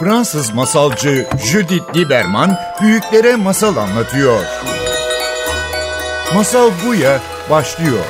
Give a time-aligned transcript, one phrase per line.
[0.00, 4.44] Fransız masalcı Judith Lieberman büyüklere masal anlatıyor.
[6.34, 7.20] Masal Buya
[7.50, 8.04] başlıyor.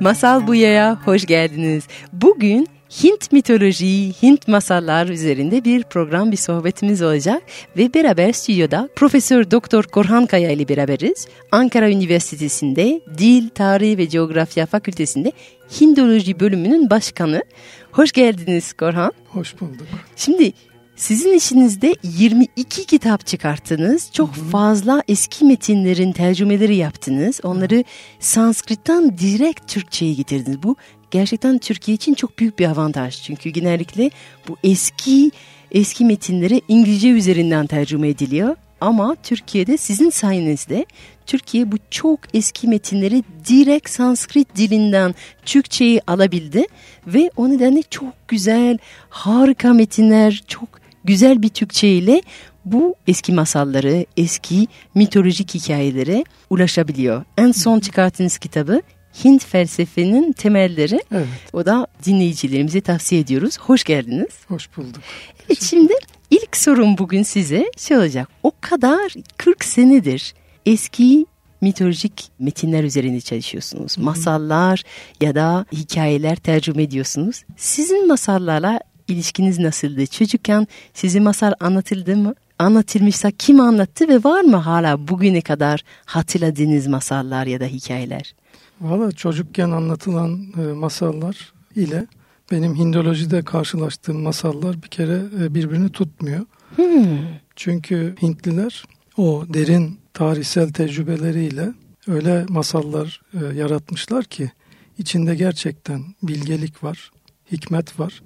[0.00, 1.84] Masal Buya'ya hoş geldiniz.
[2.12, 7.42] Bugün Hint mitoloji, Hint masallar üzerinde bir program, bir sohbetimiz olacak
[7.76, 11.28] ve beraber stüdyoda Profesör Doktor Korhan Kaya ile beraberiz.
[11.52, 15.32] Ankara Üniversitesi'nde Dil, Tarih ve Coğrafya Fakültesi'nde
[15.80, 17.44] Hindoloji bölümünün başkanı.
[17.92, 19.12] Hoş geldiniz Korhan.
[19.28, 19.86] Hoş bulduk.
[20.16, 20.52] Şimdi
[20.96, 24.12] sizin işinizde 22 kitap çıkarttınız.
[24.12, 24.44] Çok hı hı.
[24.44, 27.40] fazla eski metinlerin tercümeleri yaptınız.
[27.42, 27.84] Onları
[28.20, 30.62] Sanskrit'ten direkt Türkçe'ye getirdiniz.
[30.62, 30.76] Bu
[31.10, 33.22] gerçekten Türkiye için çok büyük bir avantaj.
[33.22, 34.10] Çünkü genellikle
[34.48, 35.30] bu eski
[35.72, 38.56] eski metinleri İngilizce üzerinden tercüme ediliyor.
[38.80, 40.86] Ama Türkiye'de sizin sayenizde
[41.26, 46.66] Türkiye bu çok eski metinleri direkt Sanskrit dilinden Türkçe'yi alabildi
[47.06, 50.68] ve o nedenle çok güzel, harika metinler, çok
[51.04, 52.22] güzel bir Türkçe ile
[52.64, 57.24] bu eski masalları, eski mitolojik hikayelere ulaşabiliyor.
[57.38, 58.82] En son çıkarttığınız kitabı
[59.24, 61.00] Hint felsefenin temelleri.
[61.12, 61.26] Evet.
[61.52, 63.58] O da dinleyicilerimize tavsiye ediyoruz.
[63.58, 64.28] Hoş geldiniz.
[64.48, 65.02] Hoş bulduk.
[65.46, 65.92] Evet şimdi
[66.30, 68.28] ilk sorum bugün size şey olacak.
[68.42, 70.34] O kadar 40 senedir
[70.66, 71.26] eski
[71.60, 73.98] mitolojik metinler üzerinde çalışıyorsunuz.
[73.98, 74.82] Masallar
[75.20, 77.44] ya da hikayeler tercüme ediyorsunuz.
[77.56, 80.06] Sizin masallarla ilişkiniz nasıldı?
[80.06, 82.34] Çocukken size masal anlatıldı mı?
[82.58, 88.34] Anlatılmışsa kim anlattı ve var mı hala bugüne kadar hatırladığınız masallar ya da hikayeler?
[88.80, 92.06] Valla çocukken anlatılan e, masallar ile
[92.50, 96.40] benim Hindolojide karşılaştığım masallar bir kere e, birbirini tutmuyor.
[96.76, 97.18] Hmm.
[97.56, 98.84] Çünkü Hintliler
[99.16, 101.72] o derin tarihsel tecrübeleriyle
[102.06, 104.50] öyle masallar e, yaratmışlar ki
[104.98, 107.10] içinde gerçekten bilgelik var,
[107.52, 108.22] hikmet var.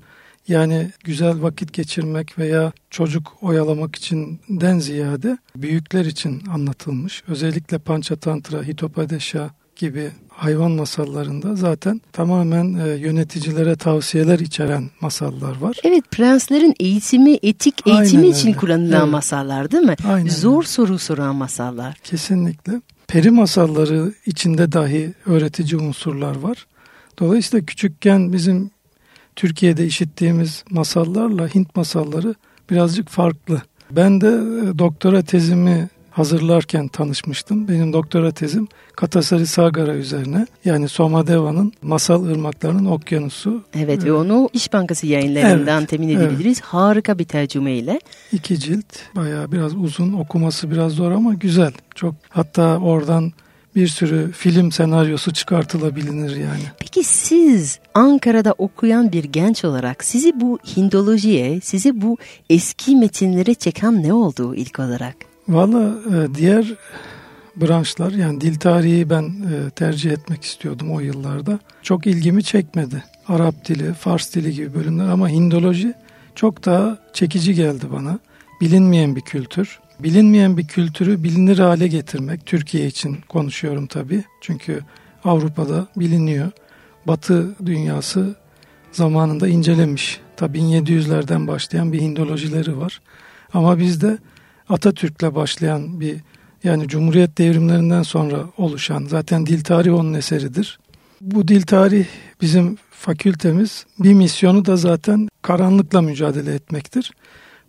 [0.48, 7.22] Yani güzel vakit geçirmek veya çocuk oyalamak içinden ziyade büyükler için anlatılmış.
[7.28, 15.76] Özellikle Panchatantra, Hitopadesha gibi hayvan masallarında zaten tamamen e, yöneticilere tavsiyeler içeren masallar var.
[15.84, 18.58] Evet prenslerin eğitimi, etik eğitimi Aynen için öyle.
[18.58, 19.12] kullanılan evet.
[19.12, 19.96] masallar değil mi?
[20.08, 20.68] Aynen Zor öyle.
[20.68, 21.94] soru soran masallar.
[22.04, 22.72] Kesinlikle.
[23.08, 26.66] Peri masalları içinde dahi öğretici unsurlar var.
[27.18, 28.70] Dolayısıyla küçükken bizim
[29.36, 32.34] Türkiye'de işittiğimiz masallarla Hint masalları
[32.70, 33.62] birazcık farklı.
[33.90, 35.88] Ben de e, doktora tezimi
[36.20, 37.68] hazırlarken tanışmıştım.
[37.68, 40.46] Benim doktora tezim Katasari Sagara üzerine.
[40.64, 43.62] Yani Somadeva'nın Masal Irmaklarının Okyanusu.
[43.74, 46.58] Evet ve onu İş Bankası yayınlarından evet, temin edebiliriz.
[46.58, 46.60] Evet.
[46.60, 48.00] Harika bir tercümeyle.
[48.32, 48.86] İki cilt.
[49.16, 51.72] Bayağı biraz uzun okuması biraz zor ama güzel.
[51.94, 53.32] Çok hatta oradan
[53.76, 56.62] bir sürü film senaryosu çıkartılabilir yani.
[56.78, 62.16] Peki siz Ankara'da okuyan bir genç olarak sizi bu Hindolojiye, sizi bu
[62.50, 65.29] eski metinlere çeken ne oldu ilk olarak?
[65.50, 66.74] Valla e, diğer
[67.56, 71.58] branşlar yani dil tarihi ben e, tercih etmek istiyordum o yıllarda.
[71.82, 73.04] Çok ilgimi çekmedi.
[73.28, 75.94] Arap dili, Fars dili gibi bölümler ama Hindoloji
[76.34, 78.18] çok daha çekici geldi bana.
[78.60, 79.80] Bilinmeyen bir kültür.
[80.00, 84.24] Bilinmeyen bir kültürü bilinir hale getirmek, Türkiye için konuşuyorum tabii.
[84.40, 84.80] Çünkü
[85.24, 86.50] Avrupa'da biliniyor.
[87.06, 88.34] Batı dünyası
[88.92, 90.20] zamanında incelemiş.
[90.36, 93.00] Tabii 1700'lerden başlayan bir Hindolojileri var.
[93.54, 94.18] Ama bizde
[94.70, 96.16] Atatürk'le başlayan bir
[96.64, 100.78] yani Cumhuriyet devrimlerinden sonra oluşan zaten dil tarihi onun eseridir.
[101.20, 102.06] Bu dil tarih
[102.40, 107.12] bizim fakültemiz bir misyonu da zaten karanlıkla mücadele etmektir.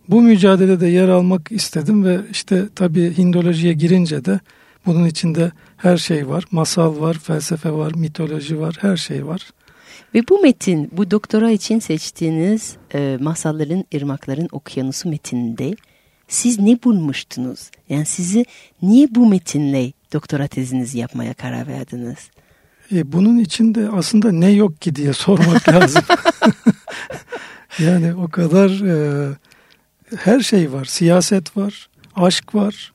[0.08, 4.40] Bu mücadelede yer almak istedim ve işte tabii Hindolojiye girince de
[4.86, 6.44] bunun içinde her şey var.
[6.50, 9.50] Masal var, felsefe var, mitoloji var, her şey var.
[10.14, 15.74] Ve bu metin, bu doktora için seçtiğiniz e, masalların, ırmakların okyanusu metinde
[16.32, 17.70] siz ne bulmuştunuz?
[17.88, 18.44] Yani sizi
[18.82, 22.18] niye bu metinle doktora tezinizi yapmaya karar verdiniz?
[22.92, 26.02] E, bunun içinde aslında ne yok ki diye sormak lazım.
[27.78, 29.28] yani o kadar e,
[30.16, 30.84] her şey var.
[30.84, 32.92] Siyaset var, aşk var,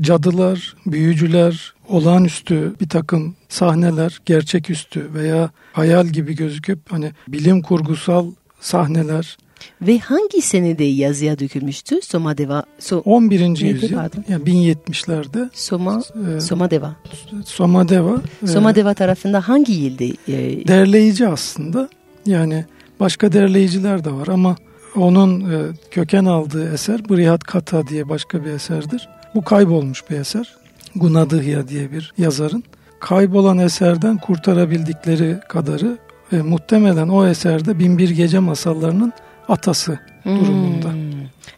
[0.00, 9.36] cadılar, büyücüler, olağanüstü bir takım sahneler, gerçeküstü veya hayal gibi gözüküp hani bilim kurgusal sahneler.
[9.82, 12.62] Ve hangi senede yazıya dökülmüştü Somadeva?
[12.78, 13.40] So, 11.
[13.40, 13.98] yüzyıl,
[14.28, 15.48] yani 1070'lerde.
[15.52, 16.02] Soma,
[16.36, 16.96] e, Somadeva.
[17.44, 18.16] Somadeva.
[18.42, 20.04] E, Somadeva tarafında hangi yıldı?
[20.04, 21.88] E, derleyici aslında.
[22.26, 22.64] Yani
[23.00, 24.56] başka derleyiciler de var ama
[24.96, 29.08] onun e, köken aldığı eser Brihat Kata diye başka bir eserdir.
[29.34, 30.54] Bu kaybolmuş bir eser.
[30.96, 32.64] Gunadhya diye bir yazarın.
[33.00, 35.98] Kaybolan eserden kurtarabildikleri kadarı
[36.32, 39.12] ve muhtemelen o eserde Binbir Gece masallarının
[39.50, 40.92] atası durumunda.
[40.92, 41.10] Hmm.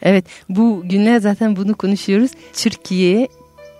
[0.03, 2.31] Evet bu günler zaten bunu konuşuyoruz.
[2.53, 3.29] Türkiye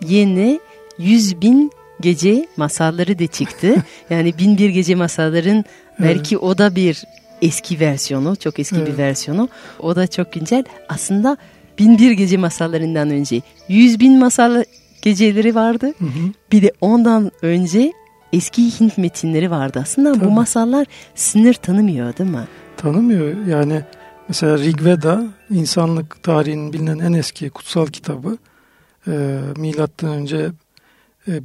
[0.07, 0.61] yeni
[0.99, 3.75] 100 bin gece masalları da çıktı.
[4.11, 5.65] yani bin bir gece masalların
[6.01, 6.45] belki evet.
[6.45, 7.05] o da bir
[7.43, 8.89] eski versiyonu, çok eski evet.
[8.89, 9.49] bir versiyonu.
[9.79, 10.65] O da çok güncel.
[10.89, 11.37] Aslında
[11.79, 14.65] bin bir gece masallarından önce yüz bin masal
[15.03, 15.87] geceleri vardı.
[15.99, 16.33] Hı hı.
[16.53, 17.93] Bir de ondan önce
[18.33, 19.79] eski Hint metinleri vardı.
[19.83, 20.25] Aslında Tabii.
[20.25, 22.45] bu masallar sınır tanımıyor değil mi?
[22.77, 23.47] Tanımıyor.
[23.47, 23.83] Yani
[24.29, 28.39] mesela Rigveda insanlık tarihinin bilinen en eski kutsal kitabı.
[29.09, 30.51] E, milattan önce
[31.29, 31.41] e,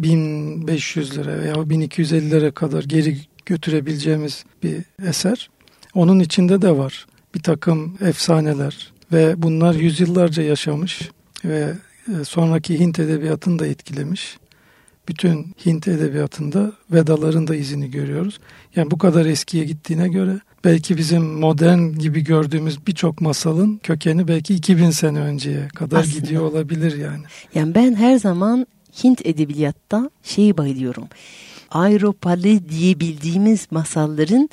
[0.00, 3.16] 1500'lere veya 1250'lere kadar geri
[3.46, 4.76] götürebileceğimiz bir
[5.08, 5.50] eser.
[5.94, 11.10] Onun içinde de var bir takım efsaneler ve bunlar yüzyıllarca yaşamış
[11.44, 11.72] ve
[12.08, 14.38] e, sonraki Hint edebiyatını da etkilemiş.
[15.08, 18.40] Bütün Hint edebiyatında Vedaların da izini görüyoruz.
[18.76, 24.54] Yani bu kadar eskiye gittiğine göre belki bizim modern gibi gördüğümüz birçok masalın kökeni belki
[24.54, 26.18] 2000 sene önceye kadar Aslında.
[26.18, 27.22] gidiyor olabilir yani.
[27.54, 28.66] Yani ben her zaman
[29.04, 31.08] Hint edebiyatta şeyi bayılıyorum.
[31.70, 34.48] Avrupalı diyebildiğimiz masalların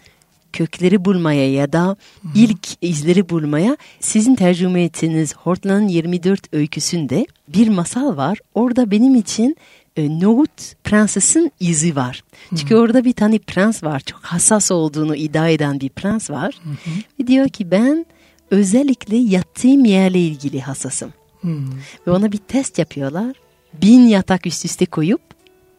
[0.54, 1.96] kökleri bulmaya ya da
[2.36, 8.40] ilk izleri bulmaya sizin tercüme ettiğiniz Hortland'ın 24 öyküsünde bir masal var.
[8.54, 9.56] Orada benim için
[9.96, 12.24] e, Nohut prensesin izi var.
[12.50, 12.60] Hı-hı.
[12.60, 14.00] Çünkü orada bir tane prens var.
[14.00, 16.56] Çok hassas olduğunu iddia eden bir prens var.
[16.64, 16.96] Hı-hı.
[17.20, 18.06] Ve diyor ki ben
[18.52, 21.14] özellikle yattığım yerle ilgili hassasım.
[21.42, 21.74] Hı-hı.
[22.08, 23.36] Ve ona bir test yapıyorlar.
[23.74, 25.22] Bin yatak üst üste koyup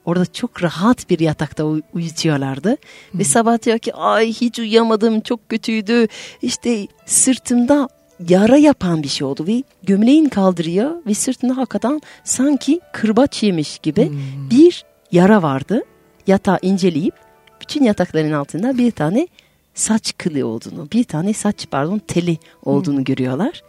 [0.07, 2.77] Orada çok rahat bir yatakta uyutuyorlardı.
[3.11, 3.21] Hmm.
[3.21, 6.07] Ve sabah diyor ki ay hiç uyuyamadım çok kötüydü.
[6.43, 7.89] İşte sırtımda
[8.29, 14.09] yara yapan bir şey oldu ve gömleğin kaldırıyor ve sırtında hakikaten sanki kırbaç yemiş gibi
[14.09, 14.51] hmm.
[14.51, 15.83] bir yara vardı.
[16.27, 17.15] Yatağı inceleyip
[17.61, 19.29] bütün yatakların altında bir tane
[19.75, 23.05] saç kılı olduğunu, bir tane saç pardon teli olduğunu hmm.
[23.05, 23.63] görüyorlar.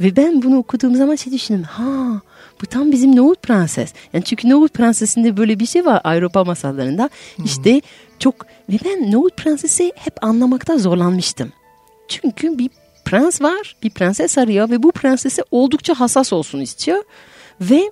[0.00, 1.62] Ve ben bunu okuduğum zaman şey düşündüm.
[1.62, 2.20] Ha
[2.62, 3.92] bu tam bizim Nohut Prenses.
[4.12, 7.10] Yani çünkü Nohut Prensesi'nde böyle bir şey var Avrupa masallarında.
[7.36, 7.44] Hmm.
[7.44, 7.80] İşte
[8.18, 11.52] çok ve ben Nohut Prensesi hep anlamakta zorlanmıştım.
[12.08, 12.70] Çünkü bir
[13.04, 17.04] prens var, bir prenses arıyor ve bu prensesi oldukça hassas olsun istiyor.
[17.60, 17.90] Ve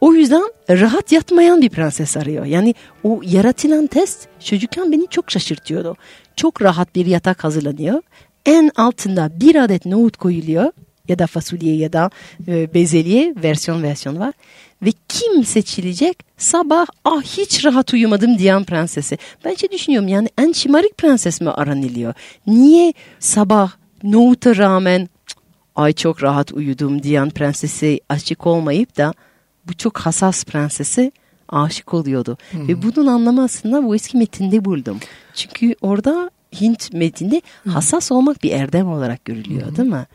[0.00, 2.44] o yüzden rahat yatmayan bir prenses arıyor.
[2.44, 2.74] Yani
[3.04, 5.96] o yaratılan test çocukken beni çok şaşırtıyordu.
[6.36, 8.02] Çok rahat bir yatak hazırlanıyor.
[8.46, 10.72] En altında bir adet nohut koyuluyor
[11.08, 12.10] ya da fasulye ya da
[12.48, 14.32] e, bezelye versiyon versiyon var.
[14.82, 16.18] Ve kim seçilecek?
[16.36, 19.18] Sabah ah hiç rahat uyumadım diyen prensesi.
[19.44, 22.14] Ben şey düşünüyorum yani en şımarık prenses mi aranılıyor?
[22.46, 23.72] Niye sabah
[24.02, 25.08] nohuta rağmen
[25.76, 29.14] ay çok rahat uyudum diyen prensesi aşık olmayıp da
[29.68, 31.12] bu çok hassas prensesi
[31.48, 32.36] aşık oluyordu.
[32.50, 32.68] Hmm.
[32.68, 34.98] Ve bunun anlamı aslında bu eski metinde buldum.
[35.34, 36.30] Çünkü orada
[36.60, 39.76] Hint metinde hassas olmak bir erdem olarak görülüyor hmm.
[39.76, 40.06] değil mi?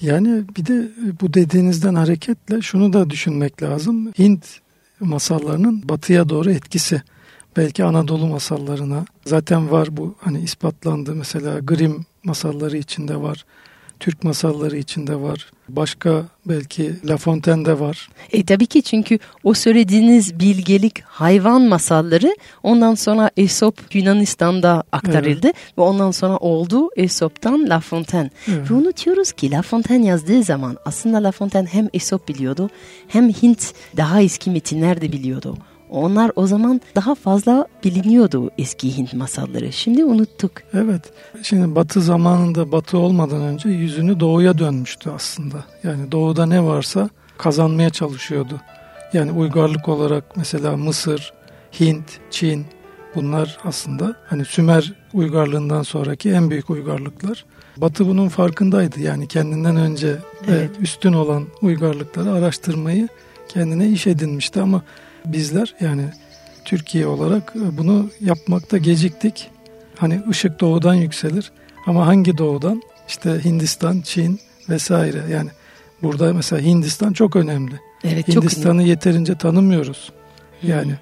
[0.00, 0.88] Yani bir de
[1.20, 4.12] bu dediğinizden hareketle şunu da düşünmek lazım.
[4.18, 4.60] Hint
[5.00, 7.02] masallarının batıya doğru etkisi.
[7.56, 11.14] Belki Anadolu masallarına zaten var bu hani ispatlandı.
[11.14, 13.44] Mesela Grimm masalları içinde var.
[14.00, 15.50] Türk masalları içinde var.
[15.68, 18.08] Başka belki La Fontaine'de var.
[18.32, 25.78] E tabii ki çünkü o söylediğiniz bilgelik hayvan masalları ondan sonra Aesop Yunanistan'da aktarıldı evet.
[25.78, 28.30] ve ondan sonra oldu Aesop'tan La Fontaine.
[28.48, 28.70] Evet.
[28.70, 32.70] Ve unutuyoruz ki La Fontaine yazdığı zaman aslında La Fontaine hem Aesop biliyordu
[33.08, 35.56] hem Hint daha eski metinler de biliyordu.
[35.90, 39.72] Onlar o zaman daha fazla biliniyordu eski Hint masalları.
[39.72, 40.52] Şimdi unuttuk.
[40.74, 41.02] Evet.
[41.42, 45.64] Şimdi Batı zamanında Batı olmadan önce yüzünü doğuya dönmüştü aslında.
[45.82, 48.60] Yani doğuda ne varsa kazanmaya çalışıyordu.
[49.12, 51.32] Yani uygarlık olarak mesela Mısır,
[51.80, 52.66] Hint, Çin
[53.14, 57.44] bunlar aslında hani Sümer uygarlığından sonraki en büyük uygarlıklar.
[57.76, 59.00] Batı bunun farkındaydı.
[59.00, 60.16] Yani kendinden önce
[60.48, 60.70] evet.
[60.70, 63.08] ve üstün olan uygarlıkları araştırmayı
[63.48, 64.82] kendine iş edinmişti ama
[65.32, 66.02] bizler yani
[66.64, 69.50] Türkiye olarak bunu yapmakta geciktik.
[69.96, 71.52] Hani ışık doğudan yükselir
[71.86, 72.82] ama hangi doğudan?
[73.08, 75.22] İşte Hindistan, Çin vesaire.
[75.30, 75.50] Yani
[76.02, 77.80] burada mesela Hindistan çok önemli.
[78.04, 80.12] Evet, Hindistan'ı yeterince tanımıyoruz.
[80.62, 80.92] Yani.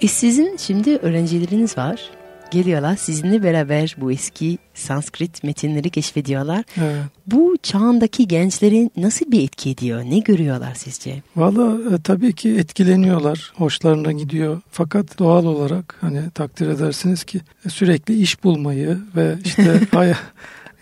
[0.00, 2.10] E sizin şimdi öğrencileriniz var
[2.52, 6.64] geliyorlar sizinle beraber bu eski Sanskrit metinleri keşfediyorlar.
[6.76, 7.02] Evet.
[7.26, 10.02] Bu çağındaki gençleri nasıl bir etki ediyor?
[10.04, 11.22] Ne görüyorlar sizce?
[11.36, 13.52] Valla e, tabii ki etkileniyorlar.
[13.56, 14.60] Hoşlarına gidiyor.
[14.70, 19.80] Fakat doğal olarak hani takdir edersiniz ki e, sürekli iş bulmayı ve işte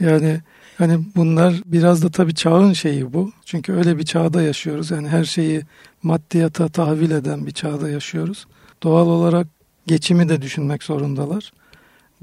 [0.00, 0.40] yani
[0.78, 3.32] hani bunlar biraz da tabii çağın şeyi bu.
[3.44, 4.90] Çünkü öyle bir çağda yaşıyoruz.
[4.90, 5.62] Yani her şeyi
[6.02, 8.46] maddiyata tahvil eden bir çağda yaşıyoruz.
[8.82, 9.46] Doğal olarak
[9.86, 11.52] geçimi de düşünmek zorundalar.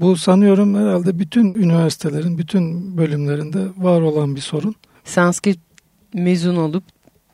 [0.00, 4.74] Bu sanıyorum herhalde bütün üniversitelerin, bütün bölümlerinde var olan bir sorun.
[5.04, 5.60] Sanskrit
[6.14, 6.84] mezun olup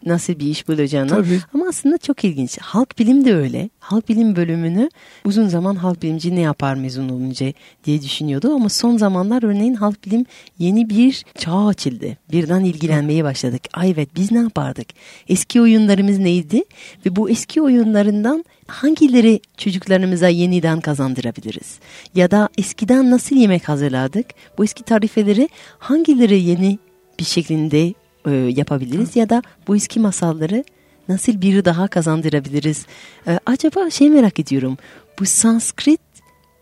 [0.06, 1.08] nasıl bir iş bulacağını.
[1.08, 1.40] Tabii.
[1.54, 2.58] Ama aslında çok ilginç.
[2.58, 3.70] Halk bilim de öyle.
[3.78, 4.88] Halk bilim bölümünü
[5.24, 7.52] uzun zaman halk bilimci ne yapar mezun olunca
[7.84, 8.54] diye düşünüyordu.
[8.54, 10.26] Ama son zamanlar örneğin halk bilim
[10.58, 12.16] yeni bir çağ açıldı.
[12.32, 13.62] Birden ilgilenmeye başladık.
[13.74, 14.88] Ay evet biz ne yapardık?
[15.28, 16.64] Eski oyunlarımız neydi?
[17.06, 21.78] Ve bu eski oyunlarından hangileri çocuklarımıza yeniden kazandırabiliriz?
[22.14, 24.26] Ya da eskiden nasıl yemek hazırladık?
[24.58, 26.78] Bu eski tarifeleri hangileri yeni
[27.18, 27.94] bir şeklinde
[28.26, 30.64] e, yapabiliriz ya da bu eski masalları
[31.08, 32.86] nasıl biri daha kazandırabiliriz?
[33.26, 34.76] E, acaba şey merak ediyorum.
[35.20, 36.00] Bu Sanskrit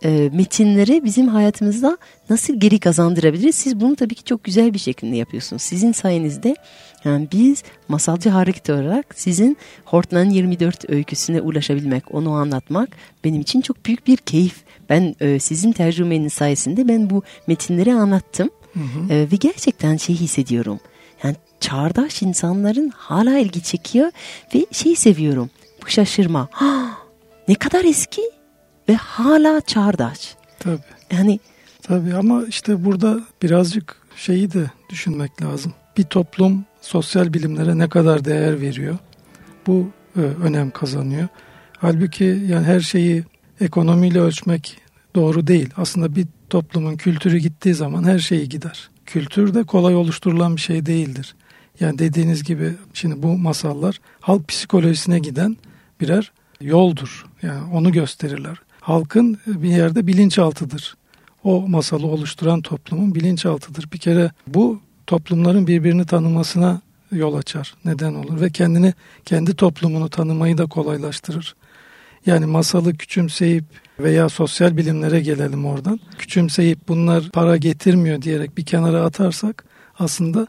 [0.05, 1.99] e, metinleri bizim hayatımızda
[2.31, 3.55] nasıl geri kazandırabiliriz?
[3.55, 5.63] Siz bunu tabii ki çok güzel bir şekilde yapıyorsunuz.
[5.63, 6.57] Sizin sayenizde
[7.05, 12.89] yani biz masalcı hareket olarak sizin Hortland 24 öyküsüne ulaşabilmek, onu anlatmak
[13.25, 14.57] benim için çok büyük bir keyif.
[14.91, 18.51] Ben e, sizin tercümeniz sayesinde ben bu metinleri anlattım.
[18.73, 19.13] Hı hı.
[19.13, 20.81] E, ve gerçekten şey hissediyorum.
[21.63, 24.11] Çağdaş insanların hala ilgi çekiyor
[24.55, 25.51] ve şey seviyorum.
[25.83, 26.49] Bu şaşırma.
[26.53, 26.91] Ha,
[27.49, 28.23] ne kadar eski
[28.89, 30.35] ve hala çağdaş.
[30.59, 30.81] Tabii.
[31.13, 31.41] Yani
[31.83, 35.75] Tabii ama işte burada birazcık şeyi de düşünmek lazım.
[35.97, 38.99] Bir toplum sosyal bilimlere ne kadar değer veriyor?
[39.67, 41.29] Bu e, önem kazanıyor.
[41.79, 43.25] Halbuki yani her şeyi
[43.61, 44.77] ekonomiyle ölçmek
[45.15, 45.71] doğru değil.
[45.77, 48.91] Aslında bir toplumun kültürü gittiği zaman her şeyi gider.
[49.07, 51.35] Kültür de kolay oluşturulan bir şey değildir.
[51.81, 55.57] Yani dediğiniz gibi şimdi bu masallar halk psikolojisine giden
[56.01, 57.27] birer yoldur.
[57.43, 58.59] Yani onu gösterirler.
[58.81, 60.97] Halkın bir yerde bilinçaltıdır.
[61.45, 63.93] O masalı oluşturan toplumun bilinçaltıdır.
[63.93, 66.81] Bir kere bu toplumların birbirini tanımasına
[67.13, 67.75] yol açar.
[67.85, 71.55] Neden olur ve kendini kendi toplumunu tanımayı da kolaylaştırır.
[72.27, 73.65] Yani masalı küçümseyip
[73.99, 76.01] veya sosyal bilimlere gelelim oradan.
[76.19, 79.65] Küçümseyip bunlar para getirmiyor diyerek bir kenara atarsak
[79.99, 80.47] aslında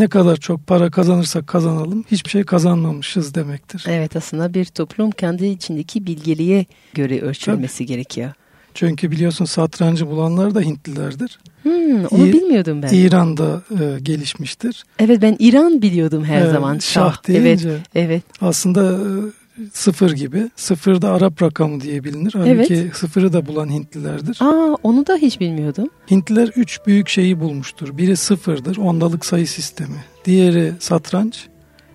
[0.00, 3.84] ne kadar çok para kazanırsak kazanalım hiçbir şey kazanmamışız demektir.
[3.88, 7.86] Evet aslında bir toplum kendi içindeki bilgeliğe göre ölçülmesi Tabii.
[7.86, 8.32] gerekiyor.
[8.74, 11.38] Çünkü biliyorsun satrancı bulanlar da Hintlilerdir.
[11.62, 12.88] Hmm, onu İ- bilmiyordum ben.
[12.92, 14.84] İran'da e, gelişmiştir.
[14.98, 16.78] Evet ben İran biliyordum her evet, zaman.
[16.78, 18.22] Şah, şah deyince evet, evet.
[18.40, 19.39] aslında e,
[19.72, 20.50] sıfır gibi.
[20.56, 22.32] Sıfır da Arap rakamı diye bilinir.
[22.36, 22.96] Halbuki evet.
[22.96, 24.38] sıfırı da bulan Hintlilerdir.
[24.40, 25.88] Aa, onu da hiç bilmiyordum.
[26.10, 27.98] Hintliler üç büyük şeyi bulmuştur.
[27.98, 30.04] Biri sıfırdır, ondalık sayı sistemi.
[30.24, 31.48] Diğeri satranç.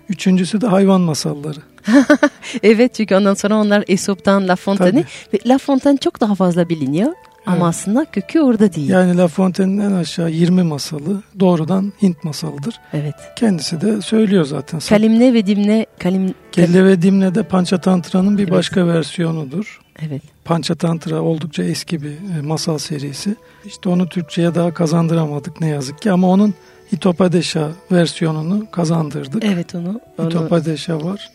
[0.08, 1.58] Üçüncüsü de hayvan masalları.
[2.62, 5.04] evet çünkü ondan sonra onlar Aesop'tan La Fontaine'i
[5.34, 7.12] ve La Fontaine çok daha fazla biliniyor.
[7.46, 7.66] Ama evet.
[7.66, 8.88] aslında kökü orada değil.
[8.88, 12.80] Yani La Fontaine'in en aşağı 20 masalı doğrudan Hint masalıdır.
[12.92, 13.14] Evet.
[13.36, 14.80] Kendisi de söylüyor zaten.
[14.80, 18.52] Kalimne ve Dimne Kalim Kelle ve Dimne de Panchatantra'nın bir evet.
[18.52, 19.80] başka versiyonudur.
[20.06, 20.22] Evet.
[20.44, 23.36] Panchatantra oldukça eski bir e, masal serisi.
[23.64, 26.54] İşte onu Türkçe'ye daha kazandıramadık ne yazık ki ama onun
[26.92, 29.44] Hitopadeşa versiyonunu kazandırdık.
[29.44, 30.00] Evet onu.
[30.18, 30.26] onu...
[30.28, 31.30] Hitopadeşa var.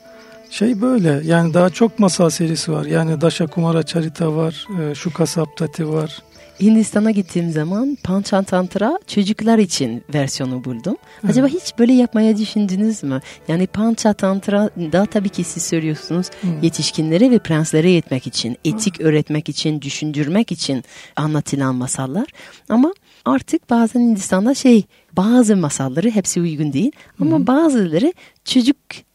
[0.51, 2.85] Şey böyle yani daha çok masal serisi var.
[2.85, 6.19] Yani Daşa Kumara Charita var, e, Şu Kasaptati var.
[6.61, 10.97] Hindistan'a gittiğim zaman Panchatantra çocuklar için versiyonu buldum.
[11.27, 11.61] Acaba evet.
[11.61, 13.21] hiç böyle yapmaya düşündünüz mü?
[13.47, 16.47] Yani Panchatantra da tabii ki siz söylüyorsunuz Hı.
[16.61, 19.03] yetişkinlere ve prenslere yetmek için, etik Hı.
[19.03, 20.83] öğretmek için, düşündürmek için
[21.15, 22.27] anlatılan masallar.
[22.69, 22.93] Ama
[23.25, 27.47] artık bazen Hindistan'da şey bazı masalları hepsi uygun değil ama Hı.
[27.47, 28.13] bazıları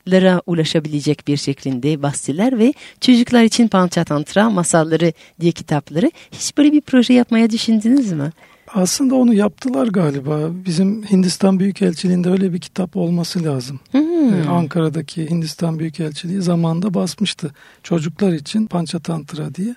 [0.06, 6.80] çocuklara ulaşabilecek bir şeklinde bahsediler ve çocuklar için Panchatantra masalları diye kitapları hiç böyle bir
[6.80, 8.32] proje yapmaya düşündünüz mü?
[8.74, 10.38] Aslında onu yaptılar galiba.
[10.66, 13.80] Bizim Hindistan Büyükelçiliğinde öyle bir kitap olması lazım.
[13.90, 14.34] Hmm.
[14.34, 17.50] Ee, Ankara'daki Hindistan Büyükelçiliği zamanında basmıştı.
[17.82, 19.74] Çocuklar için Panchatantra diye.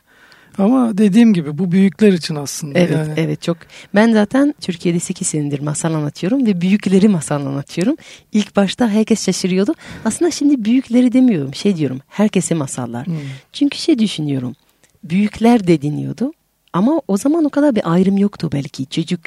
[0.59, 2.79] Ama dediğim gibi bu büyükler için aslında.
[2.79, 3.13] Evet, yani.
[3.17, 3.57] evet çok.
[3.95, 7.95] Ben zaten Türkiye'de 8 senedir masal anlatıyorum ve büyükleri masal anlatıyorum.
[8.31, 9.73] İlk başta herkes şaşırıyordu.
[10.05, 13.07] Aslında şimdi büyükleri demiyorum, şey diyorum, herkese masallar.
[13.07, 13.15] Hmm.
[13.53, 14.55] Çünkü şey düşünüyorum,
[15.03, 16.33] büyükler de dinliyordu.
[16.73, 19.19] Ama o zaman o kadar bir ayrım yoktu belki çocuk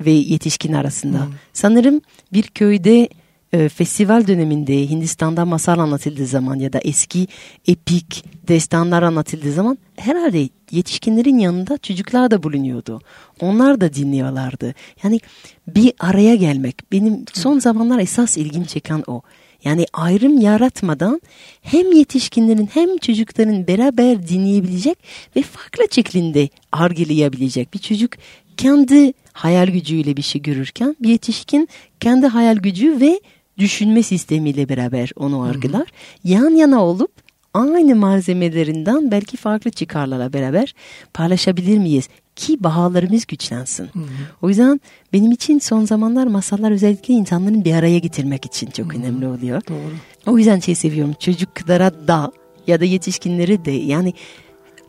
[0.00, 1.26] ve yetişkin arasında.
[1.26, 1.32] Hmm.
[1.52, 2.00] Sanırım
[2.32, 3.08] bir köyde
[3.52, 7.26] e, festival döneminde Hindistan'da masal anlatıldığı zaman ya da eski
[7.66, 13.00] epik destanlar anlatıldığı zaman herhalde yetişkinlerin yanında çocuklar da bulunuyordu.
[13.40, 14.74] Onlar da dinliyorlardı.
[15.02, 15.20] Yani
[15.68, 19.22] bir araya gelmek benim son zamanlar esas ilgim çeken o.
[19.64, 21.20] Yani ayrım yaratmadan
[21.62, 24.98] hem yetişkinlerin hem çocukların beraber dinleyebilecek
[25.36, 28.10] ve farklı şeklinde argılayabilecek bir çocuk
[28.56, 31.68] kendi hayal gücüyle bir şey görürken bir yetişkin
[32.00, 33.20] kendi hayal gücü ve
[33.58, 35.88] düşünme sistemiyle beraber onu argılar.
[36.24, 37.12] Yan yana olup
[37.54, 40.74] aynı malzemelerinden belki farklı çıkarlarla beraber
[41.14, 42.08] paylaşabilir miyiz?
[42.40, 43.84] eski bahalarımız güçlensin.
[43.84, 44.04] Hı hı.
[44.42, 44.80] O yüzden
[45.12, 49.00] benim için son zamanlar masallar özellikle insanların bir araya getirmek için çok hı hı.
[49.02, 49.62] önemli oluyor.
[49.68, 49.92] Doğru.
[50.26, 52.32] O yüzden şey seviyorum çocuklara da
[52.66, 54.14] ya da yetişkinleri de yani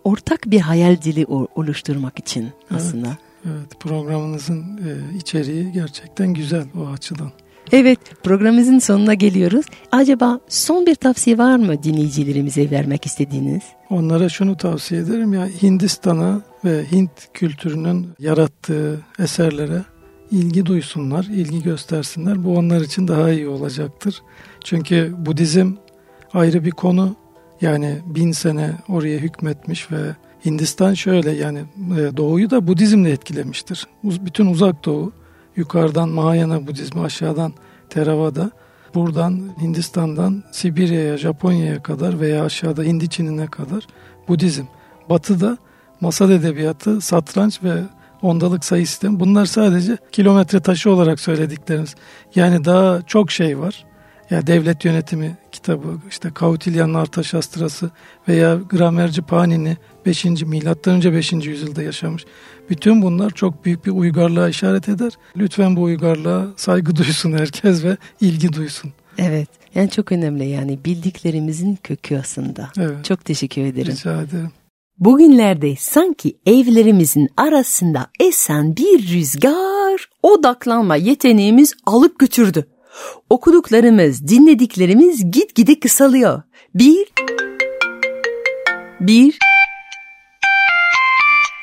[0.04, 1.26] ortak bir hayal dili
[1.56, 3.08] oluşturmak için aslında.
[3.08, 3.18] Evet.
[3.46, 7.32] Evet programınızın e, içeriği gerçekten güzel o açıdan.
[7.72, 9.66] Evet programımızın sonuna geliyoruz.
[9.92, 13.62] Acaba son bir tavsiye var mı dinleyicilerimize vermek istediğiniz?
[13.90, 19.82] Onlara şunu tavsiye ederim ya Hindistan'a ve Hint kültürünün yarattığı eserlere
[20.32, 22.44] ilgi duysunlar, ilgi göstersinler.
[22.44, 24.22] Bu onlar için daha iyi olacaktır.
[24.64, 25.74] Çünkü Budizm
[26.34, 27.16] ayrı bir konu.
[27.62, 30.16] Yani bin sene oraya hükmetmiş ve
[30.46, 31.60] Hindistan şöyle yani
[32.00, 33.88] e, doğuyu da Budizmle etkilemiştir.
[34.04, 35.14] Bütün uzak doğu
[35.56, 37.54] yukarıdan Mahayana Budizmi aşağıdan
[37.90, 38.52] Theravada
[38.96, 43.88] buradan Hindistan'dan Sibirya'ya Japonya'ya kadar veya aşağıda Hindi Çin'ine kadar
[44.28, 44.66] Budizm.
[45.10, 45.58] Batıda
[46.02, 47.74] masal edebiyatı, satranç ve
[48.22, 51.96] ondalık sayı sistemi bunlar sadece kilometre taşı olarak söylediklerimiz.
[52.36, 53.86] Yani daha çok şey var
[54.30, 57.92] ya devlet yönetimi kitabı, işte Kautilyan'ın Artaşastrası
[58.28, 60.26] veya gramerci Panini 5.
[60.26, 61.34] milattan önce 5.
[61.34, 62.26] yüzyılda yaşamış.
[62.70, 65.12] Bütün bunlar çok büyük bir uygarlığa işaret eder.
[65.38, 68.94] Lütfen bu uygarlığa saygı duysun herkes ve ilgi duysun.
[69.18, 69.50] Evet.
[69.76, 72.70] Yani çok önemli yani bildiklerimizin kökü aslında.
[72.80, 73.06] Evet.
[73.06, 73.92] Çok teşekkür ederim.
[73.92, 74.52] Rica ederim.
[75.00, 82.66] Bugünlerde sanki evlerimizin arasında esen bir rüzgar odaklanma yeteneğimiz alıp götürdü
[83.30, 86.42] okuduklarımız, dinlediklerimiz gitgide kısalıyor.
[86.76, 87.08] Bir,
[89.00, 89.38] bir,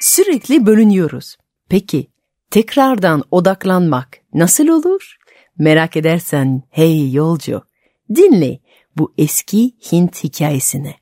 [0.00, 1.37] sürekli bölünüyoruz.
[1.69, 2.07] Peki,
[2.50, 5.17] tekrardan odaklanmak nasıl olur?
[5.59, 7.62] Merak edersen hey yolcu,
[8.14, 8.59] dinle
[8.97, 10.95] bu eski Hint hikayesini.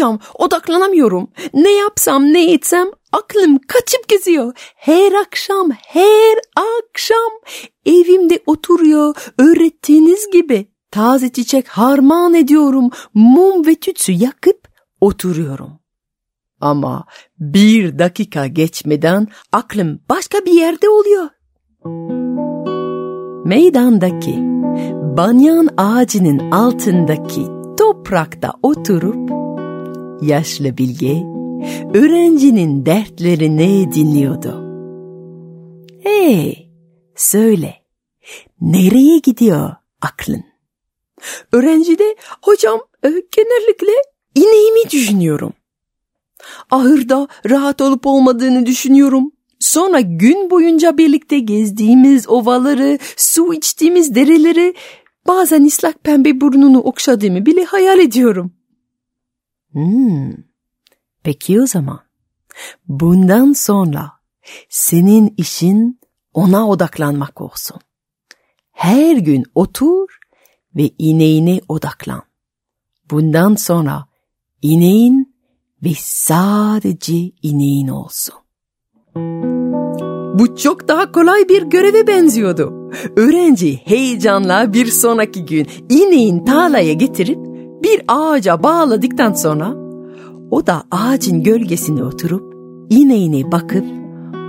[0.00, 1.28] Hocam, odaklanamıyorum.
[1.54, 4.72] Ne yapsam ne etsem aklım kaçıp geziyor.
[4.76, 7.30] Her akşam, her akşam
[7.86, 10.66] evimde oturuyor öğrettiğiniz gibi.
[10.90, 12.90] Taze çiçek harman ediyorum.
[13.14, 14.68] Mum ve tütsü yakıp
[15.00, 15.70] oturuyorum.
[16.60, 17.04] Ama
[17.38, 21.28] bir dakika geçmeden aklım başka bir yerde oluyor.
[23.44, 24.36] Meydandaki
[25.16, 27.46] banyan ağacının altındaki
[27.78, 29.39] toprakta oturup
[30.22, 31.22] yaşlı bilge
[31.94, 34.70] öğrencinin dertlerini dinliyordu.
[36.02, 36.70] Hey
[37.16, 37.74] söyle
[38.60, 39.70] nereye gidiyor
[40.02, 40.44] aklın?
[41.52, 43.92] Öğrenci de hocam e, genellikle
[44.34, 45.52] ineğimi düşünüyorum.
[46.70, 49.32] Ahırda rahat olup olmadığını düşünüyorum.
[49.58, 54.74] Sonra gün boyunca birlikte gezdiğimiz ovaları, su içtiğimiz dereleri
[55.28, 58.52] Bazen ıslak pembe burnunu okşadığımı bile hayal ediyorum.
[59.72, 60.32] Hmm,
[61.22, 62.00] peki o zaman.
[62.88, 64.12] Bundan sonra
[64.68, 66.00] senin işin
[66.34, 67.80] ona odaklanmak olsun.
[68.72, 70.18] Her gün otur
[70.76, 72.22] ve ineğine odaklan.
[73.10, 74.06] Bundan sonra
[74.62, 75.34] ineğin
[75.84, 78.34] ve sadece ineğin olsun.
[80.38, 82.90] Bu çok daha kolay bir göreve benziyordu.
[83.16, 87.49] Öğrenci heyecanla bir sonraki gün ineğin tarlaya getirip
[87.82, 89.74] bir ağaca bağladıktan sonra
[90.50, 92.54] o da ağacın gölgesine oturup
[92.90, 93.84] ineğine bakıp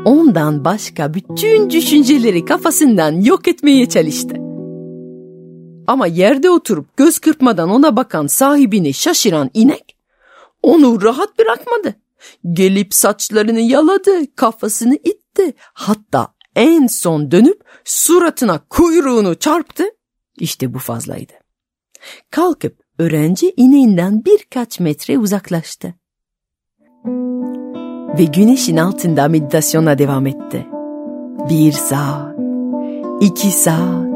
[0.05, 4.35] ondan başka bütün düşünceleri kafasından yok etmeye çalıştı.
[5.87, 9.97] Ama yerde oturup göz kırpmadan ona bakan sahibini şaşıran inek
[10.63, 11.95] onu rahat bırakmadı.
[12.51, 15.53] Gelip saçlarını yaladı, kafasını itti.
[15.73, 19.83] Hatta en son dönüp suratına kuyruğunu çarptı.
[20.37, 21.33] İşte bu fazlaydı.
[22.31, 25.93] Kalkıp öğrenci ineğinden birkaç metre uzaklaştı.
[28.17, 30.67] Ve güneşin altında meditasyona devam etti.
[31.49, 32.35] Bir saat,
[33.21, 34.11] iki saat,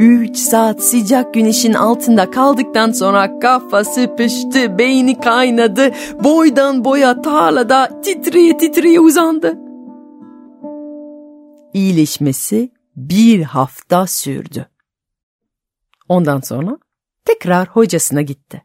[0.00, 5.90] Üç saat sıcak güneşin altında kaldıktan sonra kafası pişti, beyni kaynadı,
[6.24, 9.58] boydan boya tarlada titriye titriye uzandı.
[11.74, 14.68] İyileşmesi bir hafta sürdü.
[16.08, 16.78] Ondan sonra
[17.24, 18.62] tekrar hocasına gitti.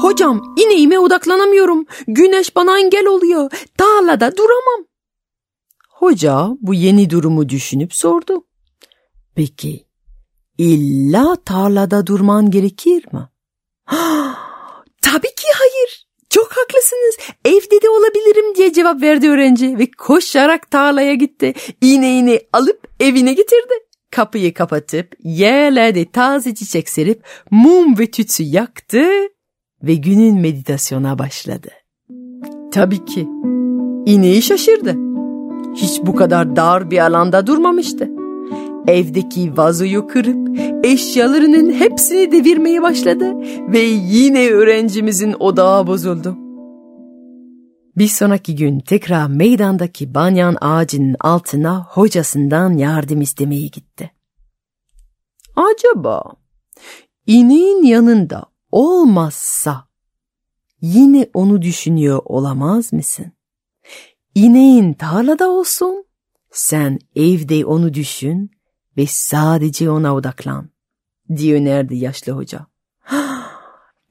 [0.00, 1.86] Hocam ineğime odaklanamıyorum.
[2.06, 3.50] Güneş bana engel oluyor.
[3.78, 4.95] Tarlada duramam.
[5.96, 8.44] Hoca bu yeni durumu düşünüp sordu.
[9.34, 9.86] Peki
[10.58, 13.28] illa tarlada durman gerekir mi?
[15.02, 16.06] Tabii ki hayır.
[16.30, 17.16] Çok haklısınız.
[17.44, 21.54] Evde de olabilirim diye cevap verdi öğrenci ve koşarak tarlaya gitti.
[21.80, 23.74] İğneğini alıp evine getirdi.
[24.10, 29.06] Kapıyı kapatıp yerlerde taze çiçek serip mum ve tütsü yaktı
[29.82, 31.68] ve günün meditasyona başladı.
[32.72, 33.28] Tabii ki
[34.06, 35.15] ineği şaşırdı.
[35.76, 38.10] Hiç bu kadar dar bir alanda durmamıştı.
[38.86, 43.34] Evdeki vazoyu kırıp eşyalarının hepsini devirmeye başladı
[43.72, 46.36] ve yine öğrencimizin odağı bozuldu.
[47.96, 54.10] Bir sonraki gün tekrar meydandaki banyan ağacının altına hocasından yardım istemeye gitti.
[55.56, 56.22] Acaba
[57.26, 59.88] ineğin yanında olmazsa
[60.80, 63.35] yine onu düşünüyor olamaz mısın?
[64.36, 66.04] İneğin tarlada olsun,
[66.50, 68.50] sen evde onu düşün
[68.96, 70.70] ve sadece ona odaklan,
[71.36, 72.66] diye önerdi yaşlı hoca.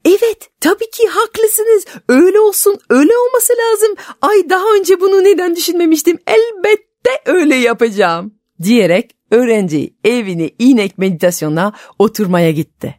[0.04, 1.84] Evet, tabii ki haklısınız.
[2.08, 3.94] Öyle olsun, öyle olması lazım.
[4.22, 6.18] Ay daha önce bunu neden düşünmemiştim?
[6.26, 8.34] Elbette öyle yapacağım.
[8.62, 12.94] Diyerek öğrenci evini inek meditasyona oturmaya gitti.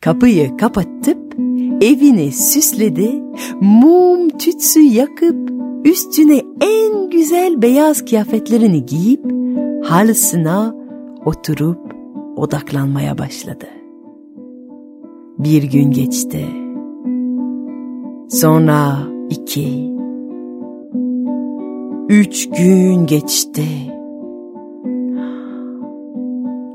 [0.00, 1.34] Kapıyı kapatıp
[1.80, 3.10] evini süsledi,
[3.60, 9.24] mum tütsü yakıp üstüne en güzel beyaz kıyafetlerini giyip
[9.84, 10.74] halısına
[11.24, 11.78] oturup
[12.36, 13.66] odaklanmaya başladı.
[15.38, 16.46] Bir gün geçti.
[18.28, 18.98] Sonra
[19.30, 19.92] iki,
[22.08, 23.64] üç gün geçti.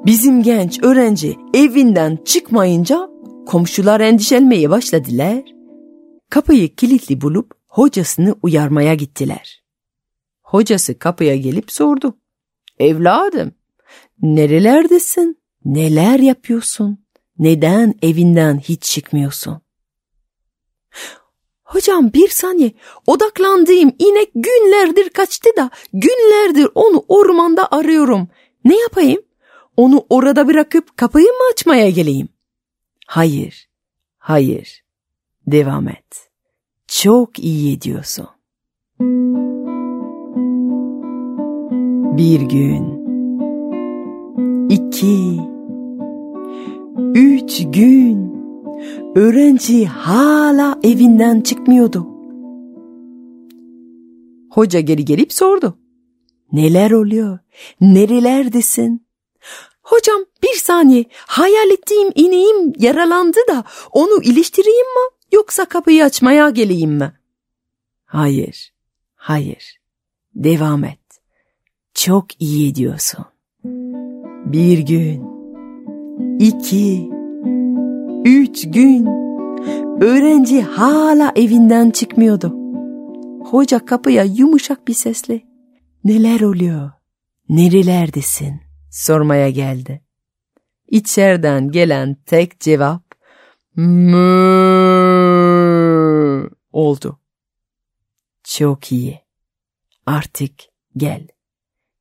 [0.05, 3.09] Bizim genç öğrenci evinden çıkmayınca
[3.45, 5.43] komşular endişelenmeye başladılar.
[6.29, 9.63] Kapıyı kilitli bulup hocasını uyarmaya gittiler.
[10.41, 12.17] Hocası kapıya gelip sordu.
[12.79, 13.51] Evladım,
[14.21, 15.43] nerelerdesin?
[15.65, 17.05] Neler yapıyorsun?
[17.39, 19.61] Neden evinden hiç çıkmıyorsun?
[21.63, 22.71] Hocam bir saniye
[23.07, 28.27] odaklandığım inek günlerdir kaçtı da günlerdir onu ormanda arıyorum.
[28.65, 29.21] Ne yapayım?
[29.77, 32.29] Onu orada bırakıp kapıyı mı açmaya geleyim?
[33.07, 33.69] Hayır,
[34.17, 34.83] hayır.
[35.47, 36.22] Devam et.
[37.01, 38.27] Çok iyi ediyorsun.
[42.17, 42.85] Bir gün,
[44.69, 45.41] iki,
[47.15, 48.33] üç gün
[49.15, 52.07] öğrenci hala evinden çıkmıyordu.
[54.51, 55.77] Hoca geri gelip sordu.
[56.51, 57.39] Neler oluyor?
[57.81, 59.05] Nerelerdesin?
[59.81, 66.91] Hocam bir saniye hayal ettiğim ineğim yaralandı da onu iliştireyim mi yoksa kapıyı açmaya geleyim
[66.91, 67.13] mi?
[68.05, 68.73] Hayır,
[69.15, 69.79] hayır.
[70.35, 70.99] Devam et.
[71.93, 73.25] Çok iyi ediyorsun.
[74.45, 75.23] Bir gün,
[76.39, 77.09] iki,
[78.25, 79.05] üç gün
[80.01, 82.55] öğrenci hala evinden çıkmıyordu.
[83.45, 85.41] Hoca kapıya yumuşak bir sesle
[86.03, 86.91] neler oluyor,
[87.49, 90.01] nerelerdesin sormaya geldi.
[90.87, 93.03] İçeriden gelen tek cevap
[93.75, 95.02] mı
[96.73, 97.19] oldu.
[98.43, 99.21] Çok iyi.
[100.05, 100.53] Artık
[100.97, 101.27] gel.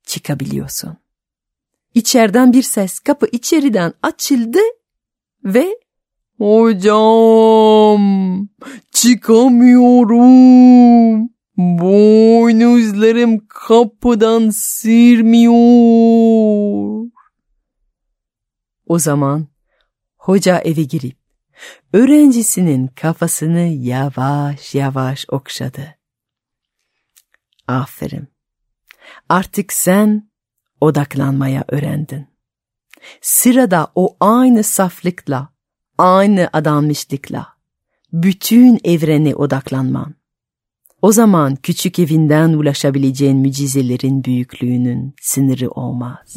[0.02, 0.96] Çıkabiliyorsun.
[1.94, 4.58] İçeriden bir ses kapı içeriden açıldı
[5.44, 5.82] ve
[6.42, 8.02] Hocam
[8.92, 10.32] çıkamıyorum.
[11.56, 15.52] Boynuzlarım kapıdan sirmiyor.
[18.86, 19.46] O zaman
[20.16, 21.21] hoca eve girip
[21.92, 25.94] öğrencisinin kafasını yavaş yavaş okşadı.
[27.68, 28.28] Aferin.
[29.28, 30.30] Artık sen
[30.80, 32.26] odaklanmaya öğrendin.
[33.20, 35.48] Sırada o aynı saflıkla,
[35.98, 37.46] aynı adanmışlıkla,
[38.12, 40.14] bütün evrene odaklanman.
[41.02, 46.36] O zaman küçük evinden ulaşabileceğin mucizelerin büyüklüğünün sınırı olmaz.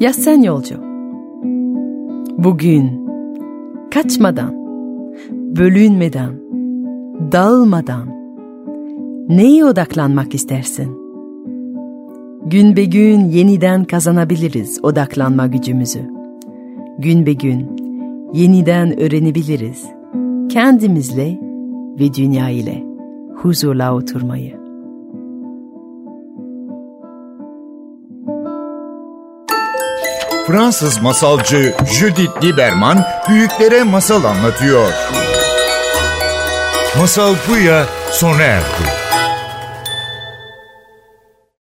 [0.00, 0.74] Ya sen yolcu?
[2.38, 3.08] Bugün
[3.90, 4.54] kaçmadan,
[5.30, 6.32] bölünmeden,
[7.32, 8.08] dağılmadan
[9.28, 10.98] neye odaklanmak istersin?
[12.46, 16.10] Gün be gün yeniden kazanabiliriz odaklanma gücümüzü.
[16.98, 17.66] Gün be gün
[18.32, 19.84] yeniden öğrenebiliriz
[20.48, 21.38] kendimizle
[22.00, 22.84] ve dünya ile
[23.36, 24.57] huzurla oturmayı.
[30.48, 34.92] Fransız masalcı Judith Lieberman büyüklere masal anlatıyor.
[36.98, 39.07] Masal Buya sona erdi.